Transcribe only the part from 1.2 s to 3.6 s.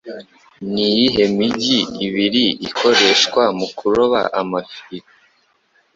mijyi ibiri ikoreshwa